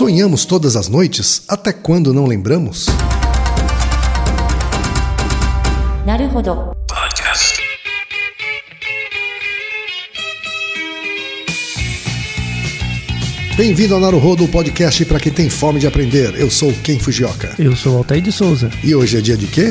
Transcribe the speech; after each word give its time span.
Sonhamos 0.00 0.46
todas 0.46 0.76
as 0.76 0.88
noites, 0.88 1.42
até 1.46 1.74
quando 1.74 2.14
não 2.14 2.24
lembramos? 2.24 2.86
Naruhodo. 6.06 6.72
Podcast. 6.88 7.60
Bem-vindo 13.58 13.94
ao 13.94 14.00
Naruhodo, 14.00 14.44
o 14.44 14.48
podcast 14.48 15.04
para 15.04 15.20
quem 15.20 15.34
tem 15.34 15.50
fome 15.50 15.78
de 15.78 15.86
aprender. 15.86 16.34
Eu 16.34 16.50
sou 16.50 16.72
Ken 16.82 16.98
Fujioka. 16.98 17.54
Eu 17.58 17.76
sou 17.76 17.98
Altair 17.98 18.22
de 18.22 18.32
Souza. 18.32 18.70
E 18.82 18.94
hoje 18.94 19.18
é 19.18 19.20
dia 19.20 19.36
de 19.36 19.48
quê? 19.48 19.68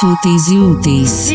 Fúteis 0.00 0.48
e 0.48 0.58
úteis. 0.58 1.28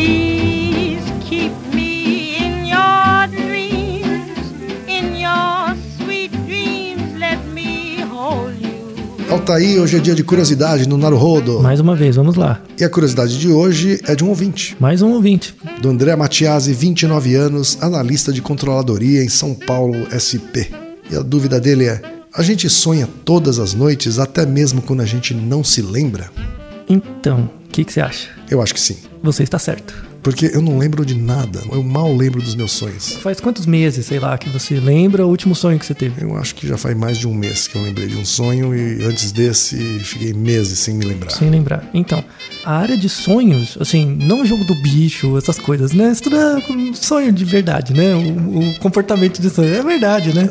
You. 9.36 9.46
Altair, 9.46 9.80
hoje 9.80 9.96
é 9.98 10.00
dia 10.00 10.14
de 10.14 10.24
curiosidade 10.24 10.88
no 10.88 10.96
Naruhodo. 10.96 11.60
Mais 11.60 11.78
uma 11.78 11.94
vez, 11.94 12.16
vamos 12.16 12.36
lá. 12.36 12.62
E 12.80 12.82
a 12.82 12.88
curiosidade 12.88 13.38
de 13.38 13.48
hoje 13.48 14.00
é 14.06 14.14
de 14.14 14.24
um 14.24 14.28
ouvinte, 14.30 14.74
Mais 14.80 15.02
um 15.02 15.12
ouvinte. 15.12 15.54
do 15.80 15.90
André 15.90 16.16
Matiasi, 16.16 16.72
29 16.72 17.34
anos, 17.34 17.76
analista 17.82 18.32
de 18.32 18.40
controladoria 18.40 19.22
em 19.22 19.28
São 19.28 19.54
Paulo, 19.54 20.06
SP. 20.10 20.72
E 21.10 21.16
a 21.16 21.20
dúvida 21.20 21.60
dele 21.60 21.84
é: 21.84 22.00
a 22.34 22.42
gente 22.42 22.68
sonha 22.70 23.06
todas 23.24 23.58
as 23.58 23.74
noites, 23.74 24.18
até 24.18 24.46
mesmo 24.46 24.80
quando 24.80 25.02
a 25.02 25.06
gente 25.06 25.34
não 25.34 25.62
se 25.62 25.82
lembra? 25.82 26.30
Então, 26.88 27.50
o 27.66 27.68
que, 27.70 27.84
que 27.84 27.92
você 27.92 28.00
acha? 28.00 28.28
Eu 28.50 28.62
acho 28.62 28.72
que 28.72 28.80
sim. 28.80 28.96
Você 29.22 29.42
está 29.42 29.58
certo. 29.58 29.94
Porque 30.26 30.50
eu 30.52 30.60
não 30.60 30.76
lembro 30.76 31.06
de 31.06 31.14
nada. 31.14 31.62
Eu 31.70 31.84
mal 31.84 32.12
lembro 32.12 32.42
dos 32.42 32.56
meus 32.56 32.72
sonhos. 32.72 33.12
Faz 33.22 33.38
quantos 33.38 33.64
meses, 33.64 34.06
sei 34.06 34.18
lá, 34.18 34.36
que 34.36 34.48
você 34.48 34.74
lembra 34.80 35.24
o 35.24 35.30
último 35.30 35.54
sonho 35.54 35.78
que 35.78 35.86
você 35.86 35.94
teve? 35.94 36.20
Eu 36.24 36.36
acho 36.36 36.52
que 36.56 36.66
já 36.66 36.76
faz 36.76 36.96
mais 36.96 37.16
de 37.16 37.28
um 37.28 37.32
mês 37.32 37.68
que 37.68 37.76
eu 37.76 37.82
lembrei 37.82 38.08
de 38.08 38.16
um 38.16 38.24
sonho 38.24 38.74
e 38.74 39.04
antes 39.04 39.30
desse 39.30 39.76
fiquei 40.00 40.32
meses 40.32 40.80
sem 40.80 40.96
me 40.96 41.04
lembrar. 41.04 41.30
Sem 41.30 41.48
lembrar. 41.48 41.88
Então, 41.94 42.24
a 42.64 42.72
área 42.76 42.96
de 42.98 43.08
sonhos, 43.08 43.78
assim, 43.80 44.18
não 44.20 44.42
o 44.42 44.44
jogo 44.44 44.64
do 44.64 44.74
bicho, 44.74 45.38
essas 45.38 45.60
coisas, 45.60 45.92
né? 45.92 46.10
Isso 46.10 46.24
tudo 46.24 46.34
é 46.34 46.56
um 46.72 46.92
sonho 46.92 47.32
de 47.32 47.44
verdade, 47.44 47.94
né? 47.94 48.12
O, 48.16 48.58
o 48.70 48.78
comportamento 48.80 49.40
de 49.40 49.48
sonho 49.48 49.72
é 49.72 49.80
verdade, 49.80 50.34
né? 50.34 50.48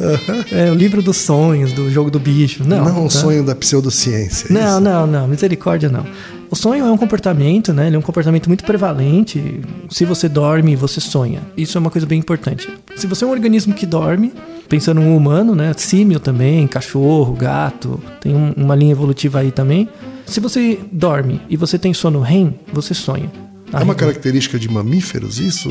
É 0.54 0.72
o 0.72 0.74
livro 0.74 1.02
dos 1.02 1.18
sonhos, 1.18 1.74
do 1.74 1.92
jogo 1.92 2.10
do 2.10 2.18
bicho. 2.18 2.64
Não, 2.66 2.86
Não, 2.86 3.06
o 3.08 3.10
tá? 3.10 3.20
sonho 3.20 3.44
da 3.44 3.54
pseudociência. 3.54 4.48
é 4.50 4.54
Não, 4.54 4.62
isso? 4.76 4.80
não, 4.80 5.06
não, 5.06 5.28
misericórdia 5.28 5.90
não. 5.90 6.06
O 6.50 6.56
sonho 6.56 6.86
é 6.86 6.92
um 6.92 6.98
comportamento, 6.98 7.74
né? 7.74 7.88
Ele 7.88 7.96
é 7.96 8.00
um 8.00 8.04
comportamento 8.04 8.48
muito 8.48 8.64
prevalente. 8.64 9.62
Se 9.90 10.06
você 10.06 10.30
dorme, 10.30 10.76
você 10.76 11.02
sonha. 11.02 11.42
Isso 11.58 11.78
é 11.78 11.80
uma 11.82 11.90
coisa 11.90 12.06
bem 12.08 12.20
importante. 12.20 12.70
Se 12.96 13.08
você 13.08 13.24
é 13.24 13.28
um 13.28 13.32
organismo 13.32 13.74
que 13.74 13.86
dorme, 13.86 14.32
pensando 14.70 15.02
no 15.02 15.16
humano, 15.18 15.56
né? 15.56 15.74
Símio 15.76 16.20
também, 16.20 16.68
cachorro, 16.68 17.34
gato, 17.34 18.00
tem 18.22 18.36
um- 18.36 18.54
uma 18.56 18.76
linha 18.76 18.92
evolutiva 18.92 19.40
aí 19.40 19.52
também. 19.52 19.90
Se 20.26 20.40
você 20.40 20.80
dorme 20.92 21.42
e 21.50 21.58
você 21.58 21.78
tem 21.78 21.94
sono 21.94 22.22
REM, 22.22 22.56
você 22.72 22.94
sonha. 22.94 23.32
É 23.74 23.78
uma 23.78 23.80
rigor. 23.80 23.96
característica 23.96 24.58
de 24.60 24.70
mamíferos 24.70 25.40
isso? 25.40 25.70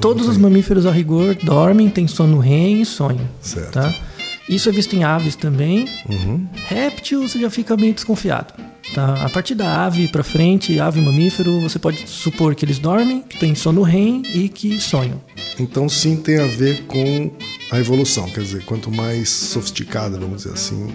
Todos 0.00 0.26
os 0.26 0.36
mamíferos 0.38 0.86
a 0.86 0.90
rigor 0.90 1.36
dormem, 1.42 1.88
têm 1.88 2.08
sono 2.08 2.38
REM 2.38 2.80
e 2.80 2.86
sonham. 2.86 3.20
Certo. 3.40 3.72
Tá? 3.72 3.94
Isso 4.48 4.68
é 4.68 4.72
visto 4.72 4.94
em 4.96 5.04
aves 5.04 5.36
também. 5.36 5.86
Uhum. 6.08 6.46
Réptil, 6.66 7.28
você 7.28 7.38
já 7.38 7.48
fica 7.50 7.76
meio 7.76 7.94
desconfiado. 7.94 8.52
Tá? 8.94 9.24
A 9.24 9.28
partir 9.28 9.54
da 9.54 9.84
ave 9.84 10.06
para 10.08 10.22
frente, 10.22 10.78
ave 10.78 11.00
mamífero, 11.00 11.60
você 11.60 11.78
pode 11.78 12.08
supor 12.08 12.54
que 12.54 12.64
eles 12.64 12.78
dormem, 12.78 13.22
que 13.22 13.38
têm 13.38 13.54
sono 13.54 13.82
REM 13.82 14.22
e 14.32 14.48
que 14.48 14.78
sonham. 14.80 15.20
Então 15.58 15.88
sim 15.88 16.16
tem 16.16 16.38
a 16.38 16.46
ver 16.46 16.82
com 16.86 17.30
a 17.72 17.78
evolução. 17.80 18.28
Quer 18.30 18.40
dizer, 18.42 18.64
quanto 18.64 18.90
mais 18.90 19.28
sofisticada, 19.28 20.18
vamos 20.18 20.38
dizer 20.44 20.52
assim, 20.54 20.88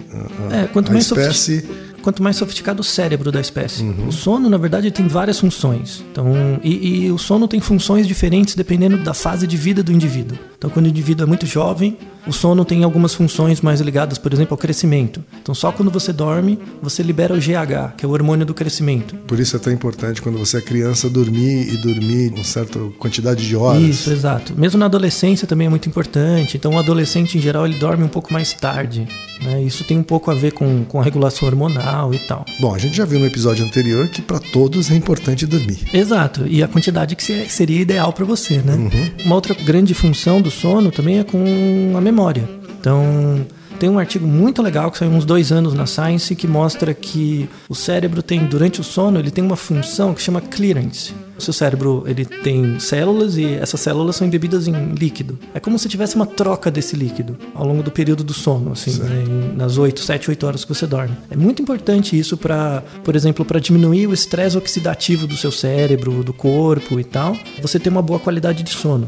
a, 0.50 0.54
a- 0.54 0.56
É, 0.62 0.66
quanto 0.66 0.88
a 0.88 0.92
mais 0.92 1.04
espécie... 1.04 1.64
Quanto 2.00 2.22
mais 2.22 2.36
sofisticado 2.36 2.80
o 2.80 2.82
cérebro 2.84 3.30
da 3.30 3.42
espécie. 3.42 3.82
Uhum. 3.82 4.08
O 4.08 4.12
sono, 4.12 4.48
na 4.48 4.56
verdade, 4.56 4.90
tem 4.90 5.06
várias 5.06 5.38
funções. 5.38 6.02
Então, 6.10 6.58
e, 6.64 7.04
e 7.04 7.12
o 7.12 7.18
sono 7.18 7.46
tem 7.46 7.60
funções 7.60 8.08
diferentes 8.08 8.54
dependendo 8.54 8.96
da 8.96 9.12
fase 9.12 9.46
de 9.46 9.54
vida 9.54 9.82
do 9.82 9.92
indivíduo. 9.92 10.38
Então, 10.56 10.70
quando 10.70 10.86
o 10.86 10.88
indivíduo 10.88 11.24
é 11.24 11.26
muito 11.28 11.44
jovem, 11.44 11.98
o 12.26 12.32
sono 12.32 12.64
tem 12.64 12.84
algumas 12.84 13.14
funções 13.14 13.60
mais 13.60 13.80
ligadas, 13.80 14.18
por 14.18 14.32
exemplo, 14.32 14.54
ao 14.54 14.58
crescimento. 14.58 15.22
Então, 15.40 15.54
só 15.54 15.72
quando 15.72 15.90
você 15.90 16.12
dorme, 16.12 16.58
você 16.82 17.02
libera 17.02 17.34
o 17.34 17.38
GH, 17.38 17.94
que 17.96 18.04
é 18.04 18.08
o 18.08 18.12
hormônio 18.12 18.44
do 18.46 18.54
crescimento. 18.54 19.14
Por 19.26 19.38
isso 19.40 19.56
é 19.56 19.58
tão 19.58 19.72
importante 19.72 20.20
quando 20.20 20.38
você 20.38 20.58
é 20.58 20.60
criança 20.60 21.08
dormir 21.08 21.72
e 21.72 21.76
dormir 21.78 22.32
uma 22.34 22.44
certa 22.44 22.78
quantidade 22.98 23.46
de 23.46 23.56
horas. 23.56 23.82
Isso, 23.82 24.10
exato. 24.12 24.54
Mesmo 24.56 24.78
na 24.78 24.86
adolescência 24.86 25.46
também 25.46 25.66
é 25.66 25.70
muito 25.70 25.88
importante. 25.88 26.56
Então, 26.56 26.72
o 26.74 26.78
adolescente, 26.78 27.38
em 27.38 27.40
geral, 27.40 27.66
ele 27.66 27.78
dorme 27.78 28.04
um 28.04 28.08
pouco 28.08 28.32
mais 28.32 28.52
tarde. 28.52 29.06
Né? 29.42 29.62
Isso 29.62 29.84
tem 29.84 29.96
um 29.96 30.02
pouco 30.02 30.30
a 30.30 30.34
ver 30.34 30.52
com, 30.52 30.84
com 30.84 31.00
a 31.00 31.02
regulação 31.02 31.48
hormonal 31.48 32.12
e 32.12 32.18
tal. 32.18 32.44
Bom, 32.60 32.74
a 32.74 32.78
gente 32.78 32.94
já 32.96 33.06
viu 33.06 33.18
no 33.18 33.24
episódio 33.26 33.64
anterior 33.64 34.06
que 34.08 34.20
para 34.20 34.38
todos 34.38 34.90
é 34.90 34.94
importante 34.94 35.46
dormir. 35.46 35.78
Exato, 35.94 36.46
e 36.46 36.62
a 36.62 36.68
quantidade 36.68 37.16
que 37.16 37.22
se- 37.24 37.48
seria 37.48 37.80
ideal 37.80 38.12
para 38.12 38.26
você, 38.26 38.58
né? 38.58 38.76
Uma 39.24 39.34
outra 39.34 39.54
grande 39.54 39.94
função 39.94 40.42
do 40.42 40.50
sono 40.50 40.90
também 40.90 41.20
é 41.20 41.24
com 41.24 41.94
a 41.96 42.00
memória. 42.10 42.48
Então, 42.78 43.46
tem 43.78 43.88
um 43.88 43.98
artigo 43.98 44.26
muito 44.26 44.62
legal 44.62 44.90
que 44.90 44.98
saiu 44.98 45.10
uns 45.10 45.24
dois 45.24 45.52
anos 45.52 45.74
na 45.74 45.86
Science 45.86 46.34
que 46.34 46.46
mostra 46.46 46.92
que 46.92 47.48
o 47.68 47.74
cérebro 47.74 48.22
tem, 48.22 48.44
durante 48.44 48.80
o 48.80 48.84
sono, 48.84 49.18
ele 49.18 49.30
tem 49.30 49.44
uma 49.44 49.56
função 49.56 50.12
que 50.12 50.20
chama 50.20 50.40
clearance. 50.40 51.14
O 51.40 51.42
seu 51.42 51.54
cérebro 51.54 52.04
ele 52.06 52.26
tem 52.26 52.78
células 52.78 53.38
e 53.38 53.54
essas 53.54 53.80
células 53.80 54.14
são 54.14 54.26
embebidas 54.26 54.68
em 54.68 54.92
líquido. 54.92 55.38
É 55.54 55.58
como 55.58 55.78
se 55.78 55.88
tivesse 55.88 56.14
uma 56.14 56.26
troca 56.26 56.70
desse 56.70 56.94
líquido 56.94 57.34
ao 57.54 57.66
longo 57.66 57.82
do 57.82 57.90
período 57.90 58.22
do 58.22 58.34
sono, 58.34 58.72
assim, 58.72 58.92
né, 59.00 59.24
nas 59.56 59.78
8, 59.78 60.00
7, 60.00 60.28
8 60.28 60.46
horas 60.46 60.64
que 60.66 60.74
você 60.74 60.86
dorme. 60.86 61.16
É 61.30 61.36
muito 61.36 61.62
importante 61.62 62.18
isso 62.18 62.36
para, 62.36 62.82
por 63.02 63.16
exemplo, 63.16 63.42
para 63.42 63.58
diminuir 63.58 64.06
o 64.06 64.12
estresse 64.12 64.58
oxidativo 64.58 65.26
do 65.26 65.34
seu 65.34 65.50
cérebro, 65.50 66.22
do 66.22 66.34
corpo 66.34 67.00
e 67.00 67.04
tal. 67.04 67.34
Você 67.62 67.80
ter 67.80 67.88
uma 67.88 68.02
boa 68.02 68.20
qualidade 68.20 68.62
de 68.62 68.70
sono. 68.70 69.06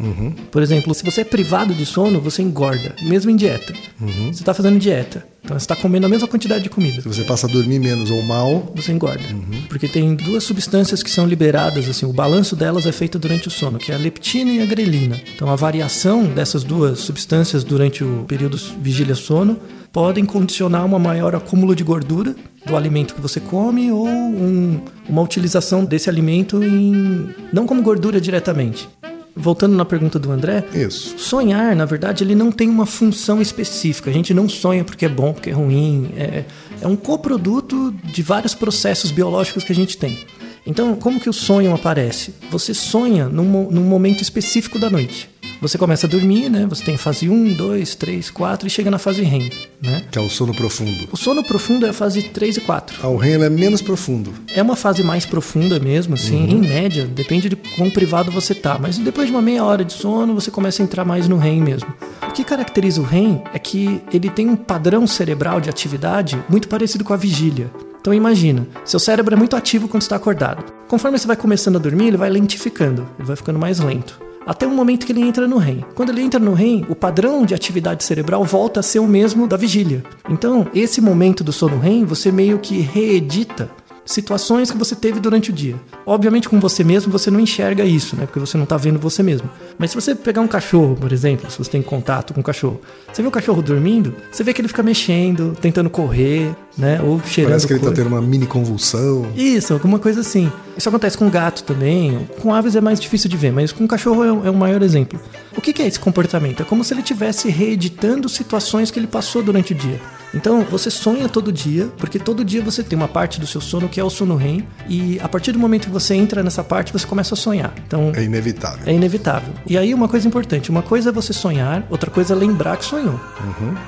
Por 0.50 0.62
exemplo, 0.62 0.94
se 0.94 1.04
você 1.04 1.20
é 1.20 1.24
privado 1.24 1.74
de 1.74 1.84
sono, 1.84 2.18
você 2.18 2.40
engorda, 2.40 2.96
mesmo 3.02 3.30
em 3.30 3.36
dieta. 3.36 3.74
Você 4.00 4.40
está 4.40 4.54
fazendo 4.54 4.78
dieta. 4.78 5.31
Então 5.44 5.58
você 5.58 5.64
está 5.64 5.74
comendo 5.76 6.06
a 6.06 6.08
mesma 6.08 6.28
quantidade 6.28 6.62
de 6.62 6.70
comida 6.70 7.02
Se 7.02 7.08
você 7.08 7.24
passa 7.24 7.46
a 7.48 7.50
dormir 7.50 7.78
menos 7.80 8.10
ou 8.10 8.22
mal, 8.22 8.72
você 8.74 8.92
engorda. 8.92 9.22
Porque 9.68 9.88
tem 9.88 10.14
duas 10.14 10.44
substâncias 10.44 11.02
que 11.02 11.10
são 11.10 11.26
liberadas, 11.26 11.88
assim, 11.88 12.06
o 12.06 12.12
balanço 12.12 12.54
delas 12.54 12.86
é 12.86 12.92
feito 12.92 13.18
durante 13.18 13.48
o 13.48 13.50
sono, 13.50 13.78
que 13.78 13.90
é 13.90 13.94
a 13.94 13.98
leptina 13.98 14.50
e 14.52 14.60
a 14.62 14.66
grelina. 14.66 15.20
Então 15.34 15.50
a 15.50 15.56
variação 15.56 16.24
dessas 16.26 16.62
duas 16.62 17.00
substâncias 17.00 17.64
durante 17.64 18.04
o 18.04 18.24
período 18.28 18.56
vigília-sono 18.80 19.58
podem 19.92 20.24
condicionar 20.24 20.86
uma 20.86 20.98
maior 20.98 21.34
acúmulo 21.34 21.74
de 21.74 21.84
gordura 21.84 22.34
do 22.64 22.76
alimento 22.76 23.14
que 23.14 23.20
você 23.20 23.40
come 23.40 23.90
ou 23.90 24.06
um- 24.08 24.80
uma 25.08 25.20
utilização 25.20 25.84
desse 25.84 26.08
alimento 26.08 26.62
em 26.62 27.28
não 27.52 27.66
como 27.66 27.82
gordura 27.82 28.20
diretamente. 28.20 28.88
Voltando 29.34 29.74
na 29.74 29.84
pergunta 29.84 30.18
do 30.18 30.30
André, 30.30 30.64
isso. 30.74 31.18
Sonhar, 31.18 31.74
na 31.74 31.84
verdade, 31.84 32.22
ele 32.22 32.34
não 32.34 32.52
tem 32.52 32.68
uma 32.68 32.84
função 32.84 33.40
específica. 33.40 34.10
A 34.10 34.12
gente 34.12 34.34
não 34.34 34.48
sonha 34.48 34.84
porque 34.84 35.06
é 35.06 35.08
bom, 35.08 35.32
porque 35.32 35.50
é 35.50 35.52
ruim. 35.52 36.10
É, 36.16 36.44
é 36.82 36.86
um 36.86 36.96
coproduto 36.96 37.94
de 38.04 38.22
vários 38.22 38.54
processos 38.54 39.10
biológicos 39.10 39.64
que 39.64 39.72
a 39.72 39.74
gente 39.74 39.96
tem. 39.96 40.18
Então, 40.66 40.94
como 40.94 41.18
que 41.18 41.30
o 41.30 41.32
sonho 41.32 41.74
aparece? 41.74 42.34
Você 42.50 42.74
sonha 42.74 43.28
num, 43.28 43.70
num 43.70 43.84
momento 43.84 44.22
específico 44.22 44.78
da 44.78 44.90
noite. 44.90 45.31
Você 45.62 45.78
começa 45.78 46.08
a 46.08 46.10
dormir, 46.10 46.50
né? 46.50 46.66
Você 46.68 46.82
tem 46.82 46.96
fase 46.96 47.28
1, 47.28 47.54
2, 47.54 47.94
3, 47.94 48.30
4 48.30 48.66
e 48.66 48.70
chega 48.70 48.90
na 48.90 48.98
fase 48.98 49.22
REM, 49.22 49.48
né? 49.80 50.02
Que 50.10 50.18
é 50.18 50.20
o 50.20 50.28
sono 50.28 50.52
profundo. 50.52 51.08
O 51.12 51.16
sono 51.16 51.44
profundo 51.44 51.86
é 51.86 51.90
a 51.90 51.92
fase 51.92 52.20
3 52.20 52.56
e 52.56 52.60
4. 52.62 52.98
Ah, 53.00 53.06
o 53.06 53.16
REM 53.16 53.40
é 53.44 53.48
menos 53.48 53.80
profundo. 53.80 54.34
É 54.52 54.60
uma 54.60 54.74
fase 54.74 55.04
mais 55.04 55.24
profunda 55.24 55.78
mesmo, 55.78 56.14
assim, 56.14 56.50
em 56.50 56.60
média, 56.60 57.06
depende 57.06 57.48
de 57.48 57.54
quão 57.54 57.88
privado 57.90 58.32
você 58.32 58.56
tá. 58.56 58.76
Mas 58.76 58.98
depois 58.98 59.28
de 59.28 59.32
uma 59.32 59.40
meia 59.40 59.62
hora 59.62 59.84
de 59.84 59.92
sono, 59.92 60.34
você 60.34 60.50
começa 60.50 60.82
a 60.82 60.84
entrar 60.84 61.04
mais 61.04 61.28
no 61.28 61.38
REM 61.38 61.62
mesmo. 61.62 61.94
O 62.28 62.32
que 62.32 62.42
caracteriza 62.42 63.00
o 63.00 63.04
REM 63.04 63.40
é 63.54 63.58
que 63.60 64.02
ele 64.12 64.30
tem 64.30 64.48
um 64.48 64.56
padrão 64.56 65.06
cerebral 65.06 65.60
de 65.60 65.70
atividade 65.70 66.36
muito 66.48 66.66
parecido 66.66 67.04
com 67.04 67.12
a 67.12 67.16
vigília. 67.16 67.70
Então 68.00 68.12
imagina, 68.12 68.66
seu 68.84 68.98
cérebro 68.98 69.36
é 69.36 69.38
muito 69.38 69.54
ativo 69.54 69.86
quando 69.86 70.02
está 70.02 70.16
acordado. 70.16 70.64
Conforme 70.88 71.16
você 71.16 71.26
vai 71.28 71.36
começando 71.36 71.76
a 71.76 71.78
dormir, 71.78 72.08
ele 72.08 72.16
vai 72.16 72.30
lentificando, 72.30 73.08
ele 73.16 73.28
vai 73.28 73.36
ficando 73.36 73.60
mais 73.60 73.78
lento. 73.78 74.31
Até 74.46 74.66
o 74.66 74.70
momento 74.70 75.06
que 75.06 75.12
ele 75.12 75.22
entra 75.22 75.46
no 75.46 75.58
REM. 75.58 75.84
Quando 75.94 76.10
ele 76.10 76.22
entra 76.22 76.40
no 76.40 76.52
REM, 76.52 76.84
o 76.88 76.94
padrão 76.94 77.44
de 77.44 77.54
atividade 77.54 78.02
cerebral 78.02 78.44
volta 78.44 78.80
a 78.80 78.82
ser 78.82 78.98
o 78.98 79.06
mesmo 79.06 79.46
da 79.46 79.56
vigília. 79.56 80.02
Então, 80.28 80.66
esse 80.74 81.00
momento 81.00 81.44
do 81.44 81.52
sono 81.52 81.78
REM, 81.78 82.04
você 82.04 82.32
meio 82.32 82.58
que 82.58 82.80
reedita 82.80 83.70
situações 84.04 84.70
que 84.70 84.76
você 84.76 84.94
teve 84.94 85.20
durante 85.20 85.50
o 85.50 85.52
dia. 85.52 85.76
Obviamente, 86.04 86.48
com 86.48 86.58
você 86.58 86.82
mesmo, 86.82 87.10
você 87.12 87.30
não 87.30 87.38
enxerga 87.40 87.84
isso, 87.84 88.16
né? 88.16 88.26
Porque 88.26 88.40
você 88.40 88.58
não 88.58 88.66
tá 88.66 88.76
vendo 88.76 88.98
você 88.98 89.22
mesmo. 89.22 89.48
Mas 89.78 89.90
se 89.90 89.94
você 89.96 90.14
pegar 90.14 90.40
um 90.40 90.48
cachorro, 90.48 90.96
por 90.96 91.12
exemplo, 91.12 91.50
se 91.50 91.58
você 91.58 91.70
tem 91.70 91.82
contato 91.82 92.34
com 92.34 92.40
um 92.40 92.42
cachorro, 92.42 92.80
você 93.12 93.22
vê 93.22 93.28
o 93.28 93.30
cachorro 93.30 93.62
dormindo, 93.62 94.14
você 94.30 94.42
vê 94.42 94.52
que 94.52 94.60
ele 94.60 94.68
fica 94.68 94.82
mexendo, 94.82 95.56
tentando 95.60 95.88
correr, 95.88 96.50
né? 96.76 97.00
Ou 97.02 97.20
cheirando 97.24 97.50
Parece 97.52 97.66
que 97.66 97.72
ele 97.74 97.80
tá 97.80 97.86
coisa. 97.86 98.02
tendo 98.02 98.12
uma 98.12 98.20
mini 98.22 98.46
convulsão. 98.46 99.26
Isso, 99.36 99.72
alguma 99.72 99.98
coisa 99.98 100.20
assim. 100.20 100.50
Isso 100.76 100.88
acontece 100.88 101.16
com 101.16 101.28
gato 101.30 101.62
também. 101.62 102.26
Com 102.40 102.52
aves 102.54 102.74
é 102.74 102.80
mais 102.80 102.98
difícil 102.98 103.28
de 103.30 103.36
ver, 103.36 103.52
mas 103.52 103.72
com 103.72 103.86
cachorro 103.86 104.24
é, 104.24 104.32
o- 104.32 104.46
é 104.46 104.50
o 104.50 104.54
maior 104.54 104.82
exemplo. 104.82 105.20
O 105.56 105.60
que, 105.60 105.72
que 105.72 105.82
é 105.82 105.86
esse 105.86 106.00
comportamento? 106.00 106.62
É 106.62 106.64
como 106.64 106.82
se 106.82 106.92
ele 106.94 107.02
estivesse 107.02 107.48
reeditando 107.48 108.28
situações 108.28 108.90
que 108.90 108.98
ele 108.98 109.06
passou 109.06 109.42
durante 109.42 109.72
o 109.72 109.76
dia. 109.76 110.00
Então, 110.34 110.62
você 110.62 110.90
sonha 110.90 111.28
todo 111.28 111.52
dia, 111.52 111.88
porque 111.98 112.18
todo 112.18 112.44
dia 112.44 112.62
você 112.62 112.82
tem 112.82 112.96
uma 112.96 113.08
parte 113.08 113.38
do 113.40 113.46
seu 113.46 113.60
sono 113.60 113.88
que 113.88 114.00
é 114.00 114.04
o 114.04 114.10
sono 114.10 114.34
REM, 114.36 114.66
e 114.88 115.18
a 115.20 115.28
partir 115.28 115.52
do 115.52 115.58
momento 115.58 115.86
que 115.86 115.90
você 115.92 116.14
entra 116.14 116.42
nessa 116.42 116.64
parte, 116.64 116.92
você 116.92 117.06
começa 117.06 117.34
a 117.34 117.36
sonhar. 117.36 117.72
Então, 117.86 118.12
É 118.14 118.22
inevitável. 118.22 118.82
é 118.86 118.92
inevitável. 118.92 119.52
E 119.66 119.76
aí, 119.76 119.92
uma 119.92 120.08
coisa 120.08 120.26
importante: 120.26 120.70
uma 120.70 120.82
coisa 120.82 121.10
é 121.10 121.12
você 121.12 121.32
sonhar, 121.32 121.84
outra 121.90 122.10
coisa 122.10 122.32
é 122.34 122.36
lembrar 122.36 122.76
que 122.76 122.84
sonhou. 122.84 123.18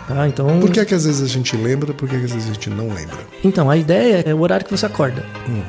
Tá? 0.07 0.29
Então, 0.29 0.61
Por 0.61 0.71
que, 0.71 0.85
que 0.85 0.95
às 0.95 1.05
vezes 1.05 1.23
a 1.23 1.27
gente 1.27 1.57
lembra, 1.57 1.93
por 1.95 2.09
que, 2.09 2.19
que 2.19 2.25
às 2.25 2.33
vezes 2.33 2.51
a 2.51 2.53
gente 2.53 2.71
não 2.71 2.89
lembra? 2.89 3.19
então, 3.43 3.71
a 3.71 3.77
ideia 3.77 4.23
é 4.27 4.35
o 4.35 4.41
horário 4.41 4.65
que 4.67 4.77
você 4.77 4.87
acorda. 4.87 5.25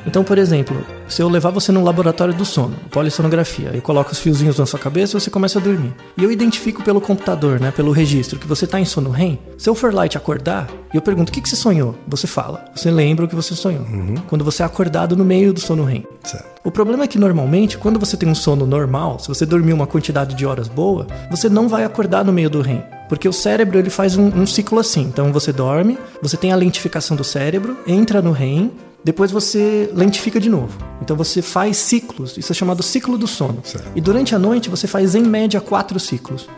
Então, 0.05 0.23
por 0.23 0.37
exemplo, 0.37 0.85
se 1.07 1.21
eu 1.21 1.29
levar 1.29 1.51
você 1.51 1.71
no 1.71 1.83
laboratório 1.83 2.33
do 2.33 2.45
sono, 2.45 2.75
polissonografia, 2.91 3.71
eu 3.73 3.81
coloco 3.81 4.11
os 4.11 4.19
fiozinhos 4.19 4.57
na 4.59 4.65
sua 4.65 4.79
cabeça 4.79 5.15
e 5.17 5.21
você 5.21 5.29
começa 5.29 5.59
a 5.59 5.61
dormir. 5.61 5.93
E 6.17 6.23
eu 6.23 6.31
identifico 6.31 6.83
pelo 6.83 6.99
computador, 6.99 7.59
né, 7.59 7.71
pelo 7.71 7.91
registro, 7.91 8.39
que 8.39 8.47
você 8.47 8.65
está 8.65 8.79
em 8.79 8.85
sono 8.85 9.09
REM. 9.09 9.39
Se 9.57 9.69
eu 9.69 9.75
for 9.75 9.93
lá 9.93 10.05
e 10.05 10.09
te 10.09 10.17
acordar, 10.17 10.64
e 10.93 10.97
eu 10.97 11.01
pergunto, 11.01 11.29
o 11.29 11.33
que, 11.33 11.41
que 11.41 11.49
você 11.49 11.55
sonhou? 11.55 11.95
Você 12.07 12.27
fala. 12.27 12.65
Você 12.75 12.89
lembra 12.89 13.25
o 13.25 13.27
que 13.27 13.35
você 13.35 13.55
sonhou. 13.55 13.85
Quando 14.27 14.43
você 14.43 14.63
é 14.63 14.65
acordado 14.65 15.15
no 15.15 15.25
meio 15.25 15.53
do 15.53 15.59
sono 15.59 15.83
REM. 15.83 16.05
Certo. 16.23 16.45
O 16.63 16.71
problema 16.71 17.03
é 17.03 17.07
que 17.07 17.19
normalmente, 17.19 17.77
quando 17.77 17.99
você 17.99 18.17
tem 18.17 18.27
um 18.27 18.35
sono 18.35 18.65
normal, 18.65 19.19
se 19.19 19.27
você 19.27 19.45
dormir 19.45 19.73
uma 19.73 19.85
quantidade 19.85 20.35
de 20.35 20.45
horas 20.45 20.67
boa, 20.67 21.05
você 21.29 21.47
não 21.49 21.67
vai 21.67 21.83
acordar 21.83 22.23
no 22.23 22.33
meio 22.33 22.49
do 22.49 22.61
REM. 22.61 22.83
Porque 23.07 23.27
o 23.27 23.33
cérebro 23.33 23.77
ele 23.77 23.89
faz 23.89 24.17
um, 24.17 24.27
um 24.27 24.45
ciclo 24.45 24.79
assim. 24.79 25.01
Então 25.01 25.31
você 25.31 25.53
dorme, 25.53 25.97
você 26.21 26.37
tem 26.37 26.51
a 26.51 26.55
lentificação 26.55 27.15
do 27.15 27.23
cérebro, 27.23 27.77
entra 27.85 28.21
no 28.21 28.31
REM, 28.31 28.71
depois 29.03 29.29
você 29.29 29.87
lentifica 29.93 30.39
de 30.39 30.49
novo. 30.49 30.75
Então 30.99 31.15
você 31.15 31.39
faz 31.39 31.77
ciclos, 31.77 32.35
isso 32.37 32.51
é 32.51 32.55
chamado 32.55 32.81
ciclo 32.81 33.15
do 33.19 33.27
sono. 33.27 33.59
Certo. 33.63 33.91
E 33.95 34.01
durante 34.01 34.33
a 34.33 34.39
noite 34.39 34.67
você 34.67 34.87
faz 34.87 35.13
em 35.13 35.21
média 35.21 35.61
quatro 35.61 35.99
ciclos. 35.99 36.49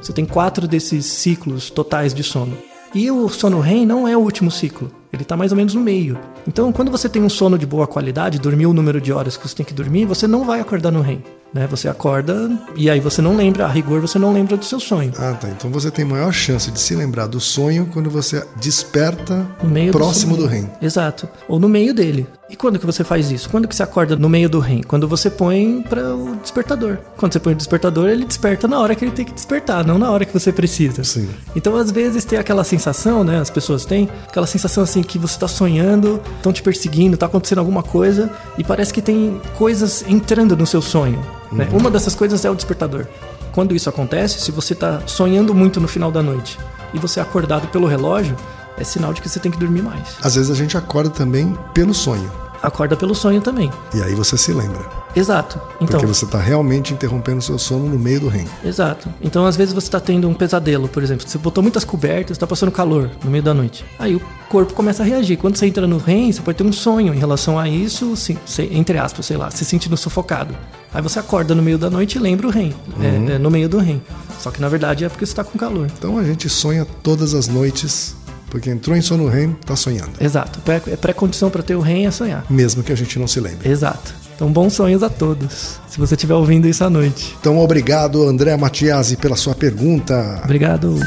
Você 0.00 0.12
tem 0.12 0.24
quatro 0.24 0.68
desses 0.68 1.04
ciclos 1.06 1.68
totais 1.68 2.14
de 2.14 2.22
sono. 2.22 2.56
E 2.94 3.10
o 3.10 3.28
sono 3.28 3.60
REM 3.60 3.84
não 3.84 4.06
é 4.08 4.16
o 4.16 4.20
último 4.20 4.50
ciclo. 4.50 4.90
Ele 5.12 5.22
está 5.22 5.36
mais 5.36 5.52
ou 5.52 5.56
menos 5.56 5.74
no 5.74 5.80
meio. 5.80 6.18
Então, 6.46 6.72
quando 6.72 6.90
você 6.90 7.08
tem 7.08 7.22
um 7.22 7.28
sono 7.28 7.58
de 7.58 7.66
boa 7.66 7.86
qualidade, 7.86 8.38
dormir 8.38 8.66
o 8.66 8.72
número 8.72 9.00
de 9.00 9.12
horas 9.12 9.36
que 9.36 9.46
você 9.46 9.56
tem 9.56 9.66
que 9.66 9.74
dormir, 9.74 10.04
você 10.04 10.26
não 10.26 10.44
vai 10.44 10.60
acordar 10.60 10.90
no 10.90 11.00
REM. 11.00 11.22
Né? 11.52 11.66
Você 11.68 11.88
acorda 11.88 12.50
e 12.74 12.90
aí 12.90 13.00
você 13.00 13.22
não 13.22 13.36
lembra, 13.36 13.64
a 13.64 13.68
rigor 13.68 14.00
você 14.00 14.18
não 14.18 14.32
lembra 14.32 14.56
do 14.56 14.64
seu 14.64 14.78
sonho. 14.78 15.12
Ah, 15.16 15.32
tá. 15.32 15.48
Então 15.48 15.70
você 15.70 15.90
tem 15.90 16.04
maior 16.04 16.32
chance 16.32 16.70
de 16.70 16.78
se 16.78 16.94
lembrar 16.94 17.26
do 17.26 17.40
sonho 17.40 17.88
quando 17.92 18.10
você 18.10 18.44
desperta 18.56 19.46
No 19.62 19.70
meio 19.70 19.92
próximo 19.92 20.34
sono 20.34 20.46
do 20.46 20.52
REM. 20.52 20.68
Exato. 20.82 21.28
Ou 21.48 21.58
no 21.58 21.68
meio 21.68 21.94
dele. 21.94 22.26
E 22.48 22.54
quando 22.54 22.78
que 22.78 22.86
você 22.86 23.02
faz 23.02 23.30
isso? 23.30 23.48
Quando 23.48 23.66
que 23.66 23.74
você 23.74 23.82
acorda 23.82 24.14
no 24.14 24.28
meio 24.28 24.48
do 24.48 24.60
REM? 24.60 24.82
Quando 24.82 25.08
você 25.08 25.28
põe 25.28 25.82
para 25.82 26.14
o 26.14 26.36
despertador. 26.36 26.98
Quando 27.16 27.32
você 27.32 27.40
põe 27.40 27.54
o 27.54 27.56
despertador, 27.56 28.08
ele 28.08 28.24
desperta 28.24 28.68
na 28.68 28.78
hora 28.78 28.94
que 28.94 29.04
ele 29.04 29.12
tem 29.12 29.24
que 29.24 29.32
despertar, 29.32 29.84
não 29.84 29.98
na 29.98 30.10
hora 30.10 30.24
que 30.24 30.32
você 30.32 30.52
precisa. 30.52 31.02
Sim. 31.02 31.28
Então, 31.56 31.74
às 31.74 31.90
vezes, 31.90 32.24
tem 32.24 32.38
aquela 32.38 32.62
sensação, 32.62 33.24
né? 33.24 33.40
As 33.40 33.50
pessoas 33.50 33.84
têm 33.84 34.08
aquela 34.28 34.46
sensação 34.46 34.84
assim 34.84 35.02
que 35.02 35.18
você 35.18 35.38
tá 35.38 35.48
sonhando, 35.48 36.20
estão 36.36 36.52
te 36.52 36.62
perseguindo, 36.62 37.16
tá 37.16 37.26
acontecendo 37.26 37.58
alguma 37.58 37.82
coisa 37.82 38.30
e 38.56 38.64
parece 38.64 38.92
que 38.92 39.02
tem 39.02 39.40
coisas 39.56 40.04
entrando 40.08 40.56
no 40.56 40.66
seu 40.66 40.80
sonho. 40.80 41.20
né? 41.50 41.68
Uma 41.72 41.90
dessas 41.90 42.14
coisas 42.14 42.44
é 42.44 42.50
o 42.50 42.54
despertador. 42.54 43.06
Quando 43.52 43.74
isso 43.74 43.88
acontece, 43.88 44.40
se 44.40 44.50
você 44.50 44.74
tá 44.74 45.00
sonhando 45.06 45.54
muito 45.54 45.80
no 45.80 45.88
final 45.88 46.12
da 46.12 46.22
noite 46.22 46.58
e 46.92 46.98
você 46.98 47.20
é 47.20 47.22
acordado 47.22 47.68
pelo 47.68 47.86
relógio, 47.86 48.36
é 48.78 48.84
sinal 48.84 49.12
de 49.12 49.22
que 49.22 49.28
você 49.28 49.40
tem 49.40 49.50
que 49.50 49.58
dormir 49.58 49.82
mais. 49.82 50.16
Às 50.22 50.34
vezes 50.34 50.50
a 50.50 50.54
gente 50.54 50.76
acorda 50.76 51.10
também 51.10 51.56
pelo 51.72 51.94
sonho. 51.94 52.30
Acorda 52.62 52.96
pelo 52.96 53.14
sonho 53.14 53.40
também. 53.40 53.70
E 53.94 54.02
aí 54.02 54.14
você 54.14 54.36
se 54.36 54.52
lembra. 54.52 54.80
Exato. 55.14 55.58
Então, 55.80 55.98
Porque 56.00 56.06
você 56.06 56.24
está 56.24 56.38
realmente 56.38 56.92
interrompendo 56.92 57.38
o 57.38 57.42
seu 57.42 57.58
sono 57.58 57.88
no 57.88 57.98
meio 57.98 58.20
do 58.20 58.28
REM. 58.28 58.46
Exato. 58.64 59.08
Então, 59.22 59.46
às 59.46 59.56
vezes 59.56 59.72
você 59.72 59.86
está 59.86 59.98
tendo 60.00 60.28
um 60.28 60.34
pesadelo, 60.34 60.88
por 60.88 61.02
exemplo. 61.02 61.26
Você 61.26 61.38
botou 61.38 61.62
muitas 61.62 61.84
cobertas, 61.84 62.32
está 62.32 62.46
passando 62.46 62.70
calor 62.70 63.10
no 63.24 63.30
meio 63.30 63.42
da 63.42 63.54
noite. 63.54 63.84
Aí 63.98 64.14
o 64.14 64.20
corpo 64.50 64.74
começa 64.74 65.02
a 65.02 65.06
reagir. 65.06 65.36
Quando 65.38 65.56
você 65.56 65.66
entra 65.66 65.86
no 65.86 65.96
REM, 65.98 66.30
você 66.32 66.42
pode 66.42 66.58
ter 66.58 66.64
um 66.64 66.72
sonho 66.72 67.14
em 67.14 67.18
relação 67.18 67.58
a 67.58 67.68
isso, 67.68 68.14
se- 68.16 68.36
se- 68.44 68.68
entre 68.72 68.98
aspas, 68.98 69.24
sei 69.26 69.36
lá, 69.36 69.50
se 69.50 69.64
sentindo 69.64 69.96
sufocado. 69.96 70.54
Aí 70.92 71.00
você 71.02 71.18
acorda 71.18 71.54
no 71.54 71.62
meio 71.62 71.78
da 71.78 71.88
noite 71.90 72.16
e 72.16 72.18
lembra 72.20 72.46
o 72.46 72.50
REM, 72.50 72.74
é, 73.00 73.32
é, 73.34 73.38
no 73.38 73.50
meio 73.50 73.68
do 73.68 73.78
REM. 73.78 74.02
Só 74.38 74.50
que 74.50 74.60
na 74.60 74.68
verdade 74.68 75.04
é 75.04 75.08
porque 75.08 75.24
você 75.24 75.32
está 75.32 75.42
com 75.44 75.58
calor. 75.58 75.86
Então 75.98 76.18
a 76.18 76.24
gente 76.24 76.48
sonha 76.48 76.86
todas 77.02 77.32
as 77.34 77.48
noites, 77.48 78.14
porque 78.56 78.70
entrou 78.70 78.96
em 78.96 79.02
sono 79.02 79.28
REM, 79.28 79.54
está 79.60 79.76
sonhando. 79.76 80.12
Exato. 80.18 80.62
É 80.90 80.96
pré-condição 80.96 81.50
para 81.50 81.62
ter 81.62 81.74
o 81.74 81.80
REM 81.80 82.06
é 82.06 82.10
sonhar. 82.10 82.42
Mesmo 82.48 82.82
que 82.82 82.90
a 82.90 82.96
gente 82.96 83.18
não 83.18 83.26
se 83.26 83.38
lembre. 83.38 83.68
Exato. 83.68 84.14
Então, 84.34 84.50
bons 84.50 84.72
sonhos 84.72 85.02
a 85.02 85.10
todos. 85.10 85.78
Se 85.86 85.98
você 85.98 86.14
estiver 86.14 86.32
ouvindo 86.32 86.66
isso 86.66 86.82
à 86.82 86.88
noite. 86.88 87.36
Então, 87.38 87.58
obrigado, 87.58 88.26
André 88.26 88.56
Matiasi, 88.56 89.18
pela 89.18 89.36
sua 89.36 89.54
pergunta. 89.54 90.40
Obrigado. 90.42 90.98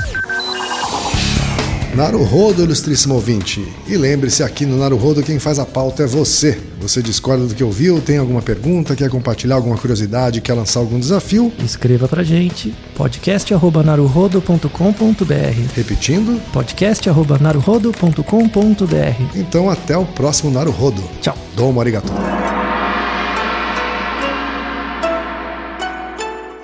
Naruhodo, 2.00 2.64
ilustríssimo 2.64 3.16
ouvinte. 3.16 3.68
E 3.86 3.98
lembre-se, 3.98 4.42
aqui 4.42 4.66
no 4.66 4.78
Naruhodo 4.78 5.22
quem 5.22 5.38
faz 5.38 5.60
a 5.60 5.66
pauta 5.66 6.04
é 6.04 6.08
você. 6.08 6.58
Você 6.80 7.02
discorda 7.02 7.46
do 7.46 7.54
que 7.54 7.62
ouviu, 7.62 8.00
tem 8.00 8.18
alguma 8.18 8.42
pergunta, 8.42 8.96
quer 8.96 9.10
compartilhar 9.10 9.56
alguma 9.56 9.78
curiosidade, 9.78 10.40
quer 10.40 10.54
lançar 10.54 10.80
algum 10.80 10.98
desafio? 10.98 11.52
Escreva 11.60 12.08
pra 12.08 12.24
gente, 12.24 12.74
podcast.naruhodo.com.br 12.96 15.74
Repetindo? 15.76 16.42
podcast.naruhodo.com.br 16.54 19.36
Então 19.36 19.70
até 19.70 19.98
o 19.98 20.06
próximo 20.06 20.52
Naruhodo. 20.52 21.04
Tchau. 21.20 21.38
Domo 21.54 21.82
arigato. 21.82 22.14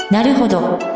Naruhodo. 0.09 0.95